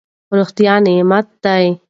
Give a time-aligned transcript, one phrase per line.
[0.37, 1.65] روغتیا نعمت دی.